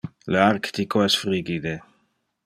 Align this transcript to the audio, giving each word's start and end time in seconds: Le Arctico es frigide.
Le 0.35 0.39
Arctico 0.45 1.03
es 1.09 1.17
frigide. 1.25 1.75